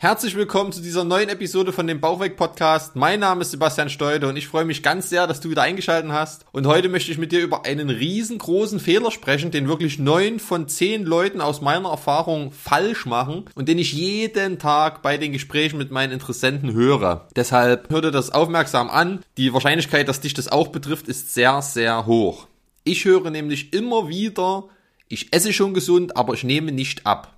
[0.00, 2.94] Herzlich willkommen zu dieser neuen Episode von dem Bauchweg Podcast.
[2.94, 6.12] Mein Name ist Sebastian Steude und ich freue mich ganz sehr, dass du wieder eingeschaltet
[6.12, 6.46] hast.
[6.52, 10.68] Und heute möchte ich mit dir über einen riesengroßen Fehler sprechen, den wirklich neun von
[10.68, 15.78] zehn Leuten aus meiner Erfahrung falsch machen und den ich jeden Tag bei den Gesprächen
[15.78, 17.26] mit meinen Interessenten höre.
[17.34, 19.24] Deshalb hör dir das aufmerksam an.
[19.36, 22.46] Die Wahrscheinlichkeit, dass dich das auch betrifft, ist sehr, sehr hoch.
[22.84, 24.68] Ich höre nämlich immer wieder,
[25.08, 27.34] ich esse schon gesund, aber ich nehme nicht ab.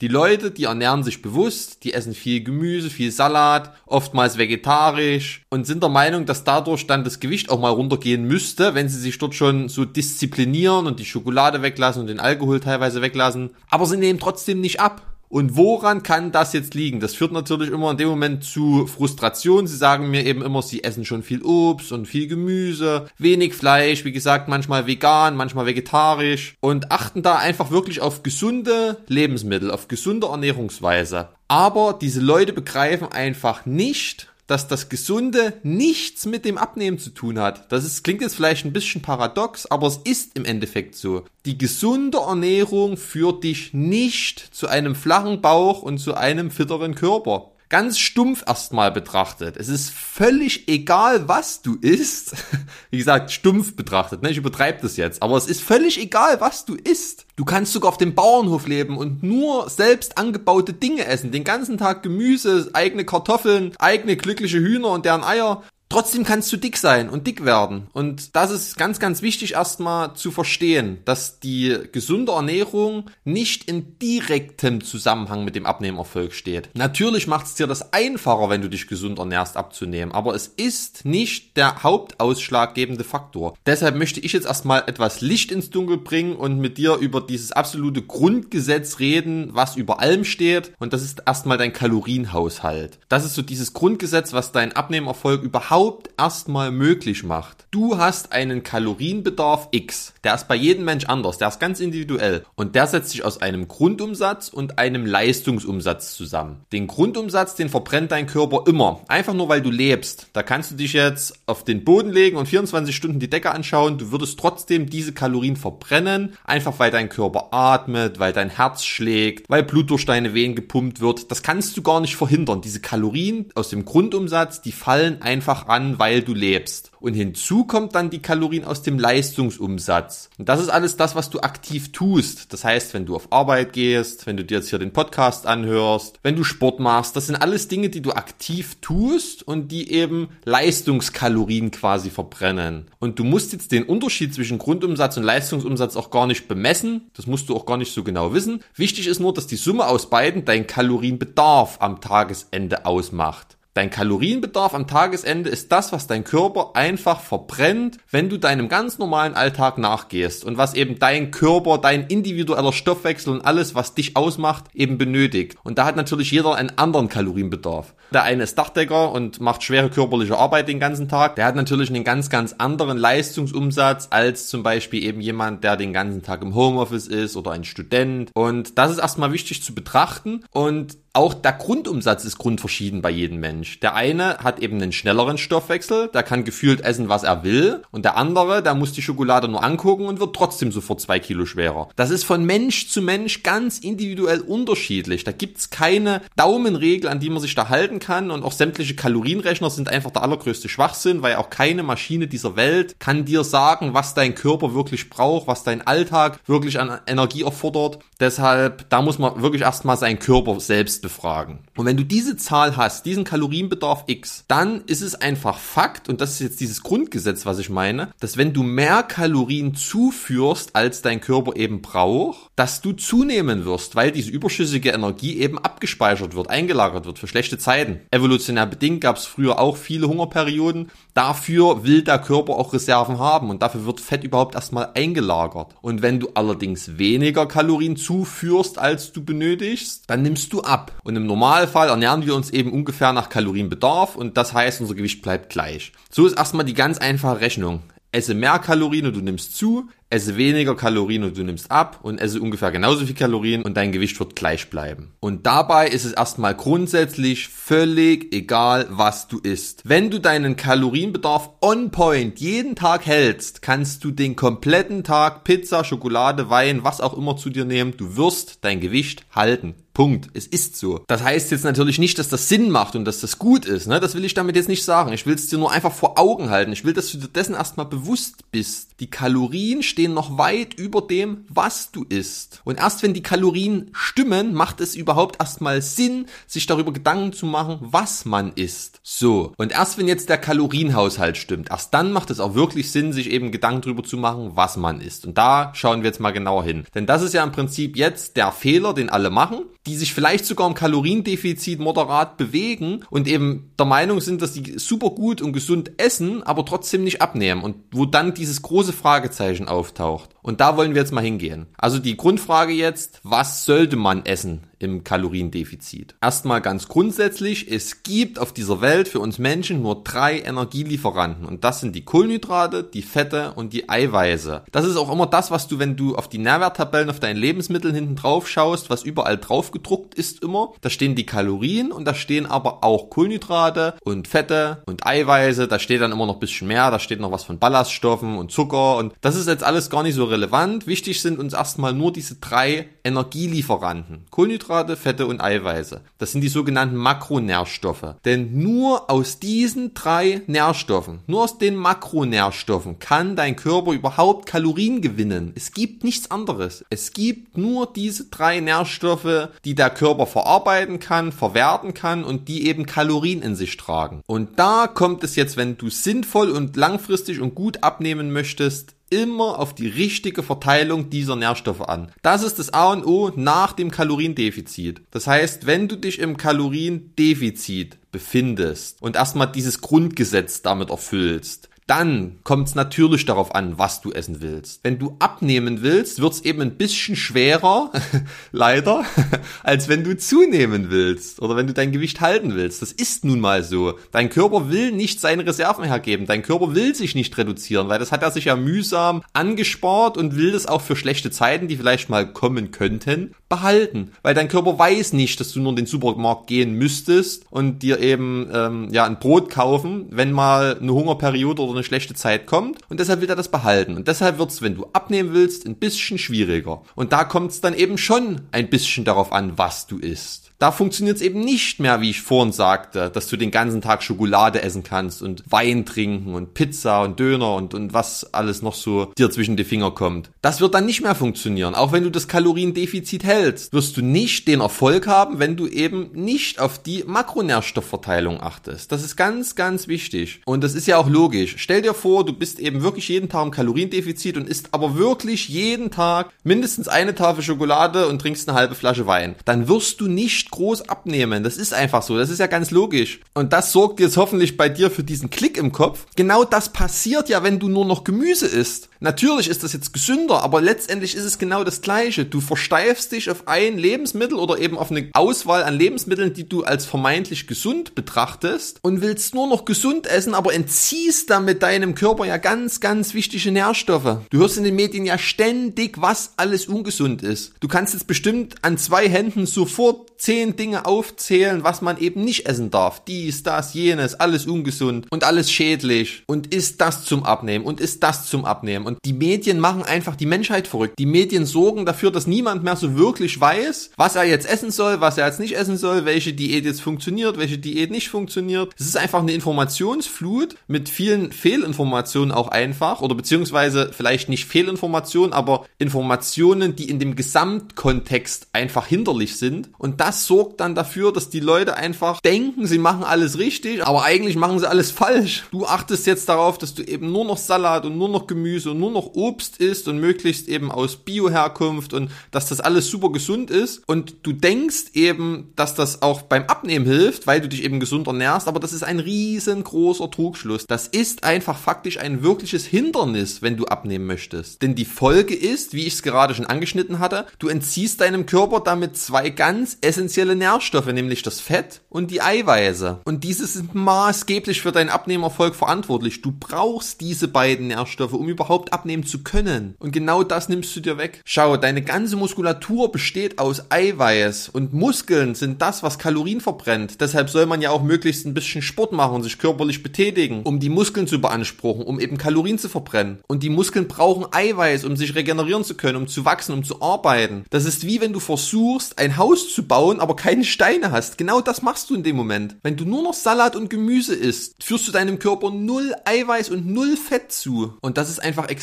[0.00, 5.66] Die Leute, die ernähren sich bewusst, die essen viel Gemüse, viel Salat, oftmals vegetarisch und
[5.66, 9.18] sind der Meinung, dass dadurch dann das Gewicht auch mal runtergehen müsste, wenn sie sich
[9.18, 13.50] dort schon so disziplinieren und die Schokolade weglassen und den Alkohol teilweise weglassen.
[13.68, 15.02] Aber sie nehmen trotzdem nicht ab.
[15.30, 16.98] Und woran kann das jetzt liegen?
[16.98, 19.68] Das führt natürlich immer in dem Moment zu Frustration.
[19.68, 24.04] Sie sagen mir eben immer, sie essen schon viel Obst und viel Gemüse, wenig Fleisch,
[24.04, 29.86] wie gesagt, manchmal vegan, manchmal vegetarisch und achten da einfach wirklich auf gesunde Lebensmittel, auf
[29.86, 31.28] gesunde Ernährungsweise.
[31.46, 37.38] Aber diese Leute begreifen einfach nicht, dass das Gesunde nichts mit dem Abnehmen zu tun
[37.38, 37.70] hat.
[37.70, 41.24] Das ist, klingt jetzt vielleicht ein bisschen paradox, aber es ist im Endeffekt so.
[41.46, 47.52] Die gesunde Ernährung führt dich nicht zu einem flachen Bauch und zu einem fitteren Körper
[47.70, 49.56] ganz stumpf erstmal betrachtet.
[49.56, 52.34] Es ist völlig egal, was du isst.
[52.90, 54.30] Wie gesagt, stumpf betrachtet, ne?
[54.30, 55.22] Ich übertreibe das jetzt.
[55.22, 57.26] Aber es ist völlig egal, was du isst.
[57.36, 61.30] Du kannst sogar auf dem Bauernhof leben und nur selbst angebaute Dinge essen.
[61.30, 65.62] Den ganzen Tag Gemüse, eigene Kartoffeln, eigene glückliche Hühner und deren Eier.
[65.90, 67.88] Trotzdem kannst du dick sein und dick werden.
[67.92, 73.98] Und das ist ganz, ganz wichtig erstmal zu verstehen, dass die gesunde Ernährung nicht in
[73.98, 76.68] direktem Zusammenhang mit dem Abnehmerfolg steht.
[76.74, 81.04] Natürlich macht es dir das einfacher, wenn du dich gesund ernährst, abzunehmen, aber es ist
[81.04, 83.56] nicht der hauptausschlaggebende Faktor.
[83.66, 87.50] Deshalb möchte ich jetzt erstmal etwas Licht ins Dunkel bringen und mit dir über dieses
[87.50, 90.70] absolute Grundgesetz reden, was über allem steht.
[90.78, 93.00] Und das ist erstmal dein Kalorienhaushalt.
[93.08, 97.64] Das ist so dieses Grundgesetz, was deinen Abnehmerfolg überhaupt überhaupt erstmal möglich macht.
[97.70, 100.12] Du hast einen Kalorienbedarf X.
[100.24, 101.38] Der ist bei jedem Mensch anders.
[101.38, 102.44] Der ist ganz individuell.
[102.56, 106.64] Und der setzt sich aus einem Grundumsatz und einem Leistungsumsatz zusammen.
[106.72, 109.00] Den Grundumsatz, den verbrennt dein Körper immer.
[109.08, 110.26] Einfach nur, weil du lebst.
[110.32, 113.96] Da kannst du dich jetzt auf den Boden legen und 24 Stunden die Decke anschauen.
[113.96, 116.34] Du würdest trotzdem diese Kalorien verbrennen.
[116.44, 121.00] Einfach weil dein Körper atmet, weil dein Herz schlägt, weil Blut durch deine Venen gepumpt
[121.00, 121.30] wird.
[121.30, 122.60] Das kannst du gar nicht verhindern.
[122.60, 126.90] Diese Kalorien aus dem Grundumsatz, die fallen einfach an, weil du lebst.
[127.00, 130.28] Und hinzu kommt dann die Kalorien aus dem Leistungsumsatz.
[130.38, 132.52] Und das ist alles das, was du aktiv tust.
[132.52, 136.18] Das heißt, wenn du auf Arbeit gehst, wenn du dir jetzt hier den Podcast anhörst,
[136.22, 140.28] wenn du Sport machst, das sind alles Dinge, die du aktiv tust und die eben
[140.44, 142.88] Leistungskalorien quasi verbrennen.
[142.98, 147.10] Und du musst jetzt den Unterschied zwischen Grundumsatz und Leistungsumsatz auch gar nicht bemessen.
[147.14, 148.62] Das musst du auch gar nicht so genau wissen.
[148.74, 153.56] Wichtig ist nur, dass die Summe aus beiden dein Kalorienbedarf am Tagesende ausmacht.
[153.72, 158.98] Dein Kalorienbedarf am Tagesende ist das, was dein Körper einfach verbrennt, wenn du deinem ganz
[158.98, 164.16] normalen Alltag nachgehst und was eben dein Körper, dein individueller Stoffwechsel und alles, was dich
[164.16, 165.56] ausmacht, eben benötigt.
[165.62, 167.94] Und da hat natürlich jeder einen anderen Kalorienbedarf.
[168.12, 171.36] Der eine ist Dachdecker und macht schwere körperliche Arbeit den ganzen Tag.
[171.36, 175.92] Der hat natürlich einen ganz, ganz anderen Leistungsumsatz als zum Beispiel eben jemand, der den
[175.92, 178.32] ganzen Tag im Homeoffice ist oder ein Student.
[178.34, 183.40] Und das ist erstmal wichtig zu betrachten und auch der Grundumsatz ist grundverschieden bei jedem
[183.40, 183.80] Mensch.
[183.80, 187.82] Der eine hat eben einen schnelleren Stoffwechsel, der kann gefühlt essen, was er will.
[187.90, 191.46] Und der andere, der muss die Schokolade nur angucken und wird trotzdem sofort zwei Kilo
[191.46, 191.88] schwerer.
[191.96, 195.24] Das ist von Mensch zu Mensch ganz individuell unterschiedlich.
[195.24, 198.30] Da gibt's keine Daumenregel, an die man sich da halten kann.
[198.30, 202.94] Und auch sämtliche Kalorienrechner sind einfach der allergrößte Schwachsinn, weil auch keine Maschine dieser Welt
[203.00, 207.98] kann dir sagen, was dein Körper wirklich braucht, was dein Alltag wirklich an Energie erfordert.
[208.20, 211.60] Deshalb, da muss man wirklich erstmal seinen Körper selbst befragen.
[211.76, 216.20] Und wenn du diese Zahl hast, diesen Kalorienbedarf X, dann ist es einfach Fakt, und
[216.20, 221.02] das ist jetzt dieses Grundgesetz, was ich meine, dass wenn du mehr Kalorien zuführst, als
[221.02, 226.50] dein Körper eben braucht, dass du zunehmen wirst, weil diese überschüssige Energie eben abgespeichert wird,
[226.50, 228.00] eingelagert wird für schlechte Zeiten.
[228.10, 230.90] Evolutionär bedingt gab es früher auch viele Hungerperioden.
[231.14, 235.74] Dafür will der Körper auch Reserven haben und dafür wird Fett überhaupt erstmal eingelagert.
[235.80, 240.89] Und wenn du allerdings weniger Kalorien zuführst, als du benötigst, dann nimmst du ab.
[241.02, 245.22] Und im Normalfall ernähren wir uns eben ungefähr nach Kalorienbedarf und das heißt, unser Gewicht
[245.22, 245.92] bleibt gleich.
[246.10, 247.82] So ist erstmal die ganz einfache Rechnung.
[248.12, 252.20] Esse mehr Kalorien und du nimmst zu, esse weniger Kalorien und du nimmst ab und
[252.20, 255.12] esse ungefähr genauso viel Kalorien und dein Gewicht wird gleich bleiben.
[255.20, 259.82] Und dabei ist es erstmal grundsätzlich völlig egal, was du isst.
[259.84, 265.84] Wenn du deinen Kalorienbedarf on point jeden Tag hältst, kannst du den kompletten Tag Pizza,
[265.84, 267.94] Schokolade, Wein, was auch immer zu dir nehmen.
[267.96, 269.76] Du wirst dein Gewicht halten.
[270.00, 270.30] Punkt.
[270.32, 271.04] Es ist so.
[271.08, 273.86] Das heißt jetzt natürlich nicht, dass das Sinn macht und dass das gut ist.
[273.86, 274.00] Ne?
[274.00, 275.12] Das will ich damit jetzt nicht sagen.
[275.12, 276.72] Ich will es dir nur einfach vor Augen halten.
[276.72, 278.92] Ich will, dass du dir dessen erstmal bewusst bist.
[279.00, 282.60] Die Kalorien stehen noch weit über dem, was du isst.
[282.64, 287.46] Und erst wenn die Kalorien stimmen, macht es überhaupt erstmal Sinn, sich darüber Gedanken zu
[287.46, 289.00] machen, was man isst.
[289.02, 289.52] So.
[289.56, 293.30] Und erst wenn jetzt der Kalorienhaushalt stimmt, erst dann macht es auch wirklich Sinn, sich
[293.30, 295.26] eben Gedanken darüber zu machen, was man isst.
[295.26, 296.84] Und da schauen wir jetzt mal genauer hin.
[296.94, 300.44] Denn das ist ja im Prinzip jetzt der Fehler, den alle machen die sich vielleicht
[300.44, 305.54] sogar im Kaloriendefizit moderat bewegen und eben der Meinung sind, dass die super gut und
[305.54, 310.30] gesund essen, aber trotzdem nicht abnehmen und wo dann dieses große Fragezeichen auftaucht.
[310.42, 311.66] Und da wollen wir jetzt mal hingehen.
[311.76, 316.16] Also die Grundfrage jetzt, was sollte man essen im Kaloriendefizit?
[316.20, 321.62] Erstmal ganz grundsätzlich, es gibt auf dieser Welt für uns Menschen nur drei Energielieferanten und
[321.62, 324.64] das sind die Kohlenhydrate, die Fette und die Eiweiße.
[324.72, 327.94] Das ist auch immer das, was du, wenn du auf die Nährwerttabellen auf deinen Lebensmitteln
[327.94, 332.14] hinten drauf schaust, was überall drauf gedruckt ist immer, da stehen die Kalorien und da
[332.14, 336.90] stehen aber auch Kohlenhydrate und Fette und Eiweiße, da steht dann immer noch bisschen mehr,
[336.90, 340.14] da steht noch was von Ballaststoffen und Zucker und das ist jetzt alles gar nicht
[340.14, 340.86] so relevant.
[340.86, 344.24] Wichtig sind uns erstmal nur diese drei Energielieferanten.
[344.30, 346.00] Kohlenhydrate, Fette und Eiweiße.
[346.18, 348.14] Das sind die sogenannten Makronährstoffe.
[348.24, 355.00] Denn nur aus diesen drei Nährstoffen, nur aus den Makronährstoffen kann dein Körper überhaupt Kalorien
[355.00, 355.52] gewinnen.
[355.56, 356.84] Es gibt nichts anderes.
[356.88, 362.68] Es gibt nur diese drei Nährstoffe, die der Körper verarbeiten kann, verwerten kann und die
[362.68, 364.22] eben Kalorien in sich tragen.
[364.26, 369.58] Und da kommt es jetzt, wenn du sinnvoll und langfristig und gut abnehmen möchtest, immer
[369.58, 372.12] auf die richtige Verteilung dieser Nährstoffe an.
[372.22, 375.02] Das ist das A und O nach dem Kaloriendefizit.
[375.10, 382.38] Das heißt, wenn du dich im Kaloriendefizit befindest und erstmal dieses Grundgesetz damit erfüllst, dann
[382.44, 384.84] kommt es natürlich darauf an, was du essen willst.
[384.84, 387.90] Wenn du abnehmen willst, wird es eben ein bisschen schwerer,
[388.52, 389.04] leider,
[389.64, 392.80] als wenn du zunehmen willst oder wenn du dein Gewicht halten willst.
[392.80, 393.98] Das ist nun mal so.
[394.12, 396.26] Dein Körper will nicht seine Reserven hergeben.
[396.26, 400.36] Dein Körper will sich nicht reduzieren, weil das hat er sich ja mühsam angespart und
[400.36, 404.12] will das auch für schlechte Zeiten, die vielleicht mal kommen könnten, behalten.
[404.22, 407.98] Weil dein Körper weiß nicht, dass du nur in den Supermarkt gehen müsstest und dir
[407.98, 412.78] eben ähm, ja ein Brot kaufen, wenn mal eine Hungerperiode oder eine schlechte Zeit kommt
[412.88, 413.96] und deshalb will er das behalten.
[413.96, 416.82] Und deshalb wird es, wenn du abnehmen willst, ein bisschen schwieriger.
[416.94, 420.49] Und da kommt es dann eben schon ein bisschen darauf an, was du isst.
[420.60, 424.02] Da funktioniert es eben nicht mehr, wie ich vorhin sagte, dass du den ganzen Tag
[424.02, 428.74] Schokolade essen kannst und Wein trinken und Pizza und Döner und, und was alles noch
[428.74, 430.30] so dir zwischen die Finger kommt.
[430.42, 431.74] Das wird dann nicht mehr funktionieren.
[431.74, 436.10] Auch wenn du das Kaloriendefizit hältst, wirst du nicht den Erfolg haben, wenn du eben
[436.12, 438.92] nicht auf die Makronährstoffverteilung achtest.
[438.92, 440.42] Das ist ganz, ganz wichtig.
[440.44, 441.54] Und das ist ja auch logisch.
[441.56, 445.48] Stell dir vor, du bist eben wirklich jeden Tag im Kaloriendefizit und isst aber wirklich
[445.48, 449.36] jeden Tag mindestens eine Tafel Schokolade und trinkst eine halbe Flasche Wein.
[449.46, 451.42] Dann wirst du nicht groß abnehmen.
[451.42, 452.18] Das ist einfach so.
[452.18, 453.20] Das ist ja ganz logisch.
[453.34, 456.06] Und das sorgt jetzt hoffentlich bei dir für diesen Klick im Kopf.
[456.16, 458.89] Genau das passiert ja, wenn du nur noch Gemüse isst.
[459.02, 462.26] Natürlich ist das jetzt gesünder, aber letztendlich ist es genau das Gleiche.
[462.26, 466.64] Du versteifst dich auf ein Lebensmittel oder eben auf eine Auswahl an Lebensmitteln, die du
[466.64, 472.26] als vermeintlich gesund betrachtest und willst nur noch gesund essen, aber entziehst damit deinem Körper
[472.26, 474.18] ja ganz, ganz wichtige Nährstoffe.
[474.28, 477.54] Du hörst in den Medien ja ständig, was alles ungesund ist.
[477.60, 482.46] Du kannst jetzt bestimmt an zwei Händen sofort zehn Dinge aufzählen, was man eben nicht
[482.46, 483.02] essen darf.
[483.06, 486.22] Dies, das, jenes, alles ungesund und alles schädlich.
[486.26, 488.89] Und ist das zum Abnehmen und ist das zum Abnehmen.
[488.90, 490.98] Und die Medien machen einfach die Menschheit verrückt.
[490.98, 495.00] Die Medien sorgen dafür, dass niemand mehr so wirklich weiß, was er jetzt essen soll,
[495.00, 498.72] was er jetzt nicht essen soll, welche Diät jetzt funktioniert, welche Diät nicht funktioniert.
[498.76, 505.32] Es ist einfach eine Informationsflut mit vielen Fehlinformationen auch einfach oder beziehungsweise vielleicht nicht Fehlinformationen,
[505.32, 509.70] aber Informationen, die in dem Gesamtkontext einfach hinderlich sind.
[509.78, 514.02] Und das sorgt dann dafür, dass die Leute einfach denken, sie machen alles richtig, aber
[514.02, 515.44] eigentlich machen sie alles falsch.
[515.52, 518.79] Du achtest jetzt darauf, dass du eben nur noch Salat und nur noch Gemüse und
[518.80, 523.50] nur noch Obst isst und möglichst eben aus Bio-Herkunft und dass das alles super gesund
[523.50, 527.78] ist und du denkst eben, dass das auch beim Abnehmen hilft, weil du dich eben
[527.80, 530.66] gesund ernährst, aber das ist ein riesengroßer Trugschluss.
[530.66, 534.62] Das ist einfach faktisch ein wirkliches Hindernis, wenn du abnehmen möchtest.
[534.62, 538.60] Denn die Folge ist, wie ich es gerade schon angeschnitten hatte, du entziehst deinem Körper
[538.60, 543.00] damit zwei ganz essentielle Nährstoffe, nämlich das Fett und die Eiweiße.
[543.04, 546.22] Und diese sind maßgeblich für deinen Abnehmerfolg verantwortlich.
[546.22, 549.74] Du brauchst diese beiden Nährstoffe, um überhaupt abnehmen zu können.
[549.78, 551.20] Und genau das nimmst du dir weg.
[551.24, 557.00] Schau, deine ganze Muskulatur besteht aus Eiweiß und Muskeln sind das, was Kalorien verbrennt.
[557.00, 560.60] Deshalb soll man ja auch möglichst ein bisschen Sport machen und sich körperlich betätigen, um
[560.60, 563.18] die Muskeln zu beanspruchen, um eben Kalorien zu verbrennen.
[563.26, 566.82] Und die Muskeln brauchen Eiweiß, um sich regenerieren zu können, um zu wachsen, um zu
[566.82, 567.44] arbeiten.
[567.50, 571.18] Das ist wie wenn du versuchst, ein Haus zu bauen, aber keine Steine hast.
[571.18, 572.56] Genau das machst du in dem Moment.
[572.62, 576.66] Wenn du nur noch Salat und Gemüse isst, führst du deinem Körper null Eiweiß und
[576.66, 577.74] null Fett zu.
[577.80, 578.59] Und das ist einfach extrem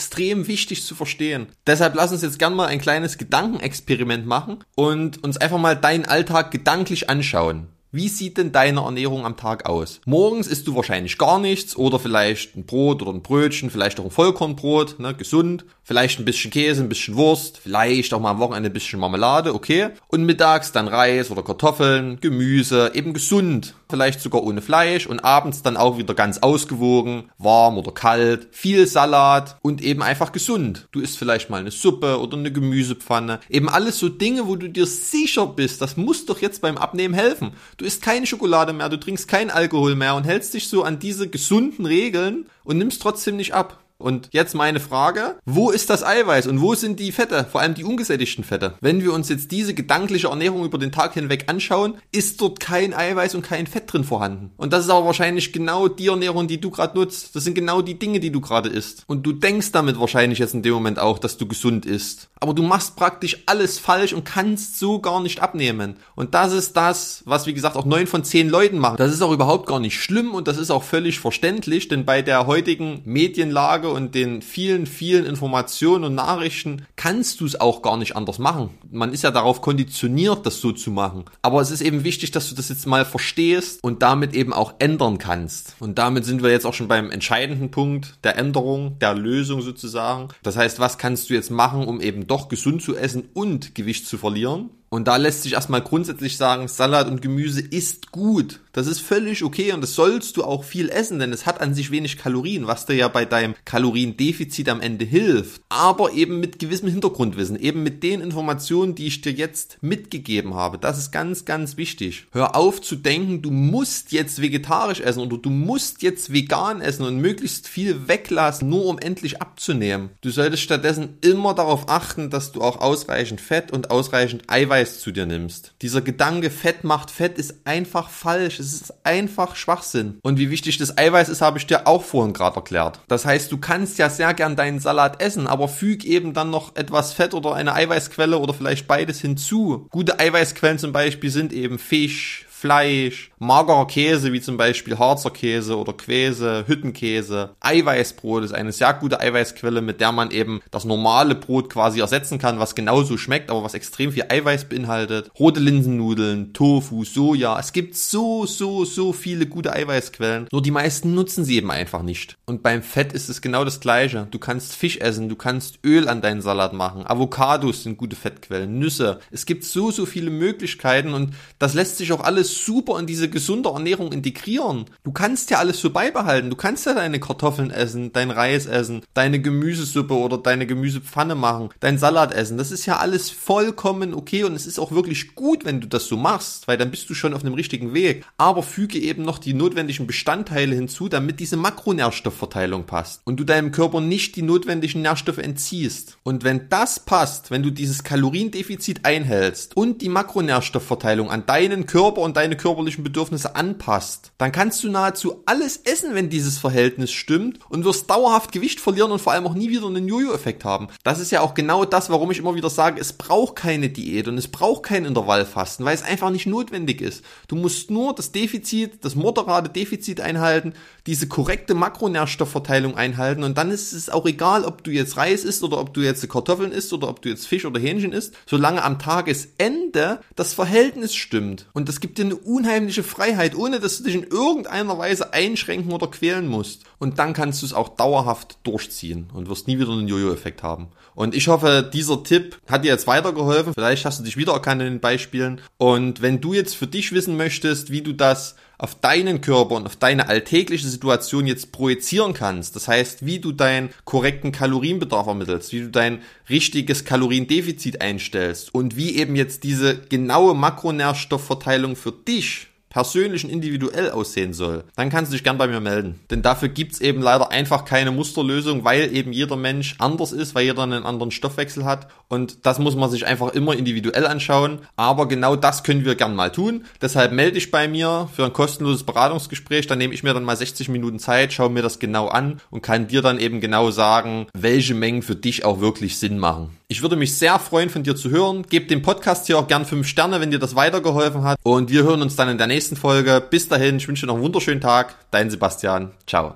[0.47, 1.47] wichtig zu verstehen.
[1.65, 6.05] Deshalb lass uns jetzt gerne mal ein kleines Gedankenexperiment machen und uns einfach mal deinen
[6.05, 7.67] Alltag gedanklich anschauen.
[7.89, 10.01] Wie sieht denn deine Ernährung am Tag aus?
[10.05, 14.03] Morgens isst du wahrscheinlich gar nichts oder vielleicht ein Brot oder ein Brötchen, vielleicht auch
[14.03, 15.65] ein Vollkornbrot, ne, gesund.
[15.83, 19.55] Vielleicht ein bisschen Käse, ein bisschen Wurst, vielleicht auch mal am Wochenende ein bisschen Marmelade,
[19.55, 19.91] okay.
[20.09, 23.73] Und mittags dann Reis oder Kartoffeln, Gemüse, eben gesund.
[23.89, 28.85] Vielleicht sogar ohne Fleisch und abends dann auch wieder ganz ausgewogen, warm oder kalt, viel
[28.85, 30.87] Salat und eben einfach gesund.
[30.91, 33.39] Du isst vielleicht mal eine Suppe oder eine Gemüsepfanne.
[33.49, 37.13] Eben alles so Dinge, wo du dir sicher bist, das muss doch jetzt beim Abnehmen
[37.13, 37.51] helfen.
[37.77, 40.99] Du isst keine Schokolade mehr, du trinkst keinen Alkohol mehr und hältst dich so an
[40.99, 43.79] diese gesunden Regeln und nimmst trotzdem nicht ab.
[43.97, 47.73] Und jetzt meine Frage, wo ist das Eiweiß und wo sind die Fette, vor allem
[47.73, 48.75] die ungesättigten Fette?
[48.79, 52.93] Wenn wir uns jetzt diese gedankliche Ernährung über den Tag hinweg anschauen, ist dort kein
[52.93, 54.51] Eiweiß und kein Fett drin vorhanden.
[54.57, 57.35] Und das ist aber wahrscheinlich genau die Ernährung, die du gerade nutzt.
[57.35, 59.03] Das sind genau die Dinge, die du gerade isst.
[59.07, 62.29] Und du denkst damit wahrscheinlich jetzt in dem Moment auch, dass du gesund isst.
[62.39, 65.95] Aber du machst praktisch alles falsch und kannst so gar nicht abnehmen.
[66.15, 68.97] Und das ist das, was wie gesagt auch neun von zehn Leuten machen.
[68.97, 72.21] Das ist auch überhaupt gar nicht schlimm und das ist auch völlig verständlich, denn bei
[72.21, 77.81] der heutigen Medienlage Lage und den vielen, vielen Informationen und Nachrichten kannst du es auch
[77.81, 78.69] gar nicht anders machen.
[78.91, 81.25] Man ist ja darauf konditioniert, das so zu machen.
[81.41, 84.75] Aber es ist eben wichtig, dass du das jetzt mal verstehst und damit eben auch
[84.79, 85.75] ändern kannst.
[85.79, 90.29] Und damit sind wir jetzt auch schon beim entscheidenden Punkt der Änderung, der Lösung sozusagen.
[90.43, 94.07] Das heißt, was kannst du jetzt machen, um eben doch gesund zu essen und Gewicht
[94.07, 94.69] zu verlieren?
[94.89, 98.61] Und da lässt sich erstmal grundsätzlich sagen, Salat und Gemüse ist gut.
[98.77, 101.73] Das ist völlig okay und das sollst du auch viel essen, denn es hat an
[101.73, 105.63] sich wenig Kalorien, was dir ja bei deinem Kaloriendefizit am Ende hilft.
[105.67, 110.77] Aber eben mit gewissem Hintergrundwissen, eben mit den Informationen, die ich dir jetzt mitgegeben habe.
[110.77, 112.27] Das ist ganz, ganz wichtig.
[112.31, 117.03] Hör auf zu denken, du musst jetzt vegetarisch essen oder du musst jetzt vegan essen
[117.03, 120.11] und möglichst viel weglassen, nur um endlich abzunehmen.
[120.21, 124.99] Du solltest stattdessen immer darauf achten, dass du auch ausreichend Fett und ausreichend Eiweiß Eiweiß
[124.99, 125.73] zu dir nimmst.
[125.81, 128.59] Dieser Gedanke, Fett macht Fett, ist einfach falsch.
[128.59, 130.19] Es ist einfach Schwachsinn.
[130.21, 132.99] Und wie wichtig das Eiweiß ist, habe ich dir auch vorhin gerade erklärt.
[133.07, 136.75] Das heißt, du kannst ja sehr gern deinen Salat essen, aber füg eben dann noch
[136.75, 139.87] etwas Fett oder eine Eiweißquelle oder vielleicht beides hinzu.
[139.89, 145.77] Gute Eiweißquellen zum Beispiel sind eben Fisch, Fleisch, magerer Käse, wie zum Beispiel Harzer Käse
[145.77, 147.51] oder Quäse, Hüttenkäse.
[147.59, 152.39] Eiweißbrot ist eine sehr gute Eiweißquelle, mit der man eben das normale Brot quasi ersetzen
[152.39, 155.31] kann, was genauso schmeckt, aber was extrem viel Eiweiß beinhaltet.
[155.39, 157.59] Rote Linsennudeln, Tofu, Soja.
[157.59, 160.47] Es gibt so, so, so viele gute Eiweißquellen.
[160.51, 162.37] Nur die meisten nutzen sie eben einfach nicht.
[162.45, 164.27] Und beim Fett ist es genau das gleiche.
[164.31, 167.05] Du kannst Fisch essen, du kannst Öl an deinen Salat machen.
[167.05, 169.19] Avocados sind gute Fettquellen, Nüsse.
[169.31, 173.26] Es gibt so, so viele Möglichkeiten und das lässt sich auch alles super in diese
[173.27, 174.85] gesunde Ernährung integrieren.
[175.03, 176.49] Du kannst ja alles so beibehalten.
[176.49, 181.69] Du kannst ja deine Kartoffeln essen, dein Reis essen, deine Gemüsesuppe oder deine Gemüsepfanne machen,
[181.79, 182.57] dein Salat essen.
[182.57, 186.07] Das ist ja alles vollkommen okay und es ist auch wirklich gut, wenn du das
[186.07, 188.25] so machst, weil dann bist du schon auf einem richtigen Weg.
[188.37, 193.71] Aber füge eben noch die notwendigen Bestandteile hinzu, damit diese Makronährstoffverteilung passt und du deinem
[193.71, 196.17] Körper nicht die notwendigen Nährstoffe entziehst.
[196.23, 202.21] Und wenn das passt, wenn du dieses Kaloriendefizit einhältst und die Makronährstoffverteilung an deinen Körper
[202.21, 207.59] und deine körperlichen Bedürfnisse anpasst, dann kannst du nahezu alles essen, wenn dieses Verhältnis stimmt
[207.69, 210.87] und wirst dauerhaft Gewicht verlieren und vor allem auch nie wieder einen Jojo-Effekt haben.
[211.03, 214.27] Das ist ja auch genau das, warum ich immer wieder sage, es braucht keine Diät
[214.27, 217.23] und es braucht kein Intervallfasten, weil es einfach nicht notwendig ist.
[217.47, 220.73] Du musst nur das Defizit, das moderate Defizit einhalten,
[221.05, 225.63] diese korrekte Makronährstoffverteilung einhalten und dann ist es auch egal, ob du jetzt Reis isst
[225.63, 228.83] oder ob du jetzt Kartoffeln isst oder ob du jetzt Fisch oder Hähnchen isst, solange
[228.83, 231.67] am Tagesende das Verhältnis stimmt.
[231.73, 235.91] Und das gibt dir eine unheimliche Freiheit, ohne dass du dich in irgendeiner Weise einschränken
[235.91, 236.83] oder quälen musst.
[236.99, 240.89] Und dann kannst du es auch dauerhaft durchziehen und wirst nie wieder einen Jojo-Effekt haben.
[241.15, 243.73] Und ich hoffe, dieser Tipp hat dir jetzt weitergeholfen.
[243.73, 245.61] Vielleicht hast du dich wiedererkannt in den Beispielen.
[245.77, 249.85] Und wenn du jetzt für dich wissen möchtest, wie du das auf deinen Körper und
[249.85, 252.75] auf deine alltägliche Situation jetzt projizieren kannst.
[252.75, 258.95] Das heißt, wie du deinen korrekten Kalorienbedarf ermittelst, wie du dein richtiges Kaloriendefizit einstellst und
[258.95, 265.31] wie eben jetzt diese genaue Makronährstoffverteilung für dich persönlich und individuell aussehen soll, dann kannst
[265.31, 266.19] du dich gern bei mir melden.
[266.31, 270.65] Denn dafür gibt's eben leider einfach keine Musterlösung, weil eben jeder Mensch anders ist, weil
[270.65, 272.07] jeder einen anderen Stoffwechsel hat.
[272.27, 274.79] Und das muss man sich einfach immer individuell anschauen.
[274.95, 276.85] Aber genau das können wir gern mal tun.
[276.99, 279.85] Deshalb melde dich bei mir für ein kostenloses Beratungsgespräch.
[279.85, 282.81] Dann nehme ich mir dann mal 60 Minuten Zeit, schaue mir das genau an und
[282.81, 286.75] kann dir dann eben genau sagen, welche Mengen für dich auch wirklich Sinn machen.
[286.89, 288.63] Ich würde mich sehr freuen, von dir zu hören.
[288.63, 291.57] Gebt dem Podcast hier auch gern 5 Sterne, wenn dir das weitergeholfen hat.
[291.63, 293.43] Und wir hören uns dann in der nächsten Folge.
[293.49, 295.15] Bis dahin, ich wünsche dir noch einen wunderschönen Tag.
[295.29, 296.11] Dein Sebastian.
[296.25, 296.55] Ciao.